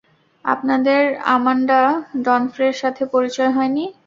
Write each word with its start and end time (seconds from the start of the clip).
আপনাদের 0.45 1.01
আমান্ডা 1.31 1.81
ডনফ্রের 2.23 2.75
সাথে 2.81 3.03
পরিচয় 3.13 3.51
হয়নি! 3.51 3.85